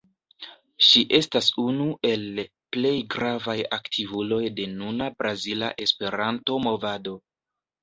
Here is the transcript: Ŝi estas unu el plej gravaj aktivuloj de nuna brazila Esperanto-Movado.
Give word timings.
Ŝi 0.85 1.01
estas 1.17 1.49
unu 1.63 1.85
el 2.11 2.41
plej 2.77 2.95
gravaj 3.17 3.55
aktivuloj 3.79 4.41
de 4.63 4.67
nuna 4.81 5.13
brazila 5.23 5.73
Esperanto-Movado. 5.89 7.17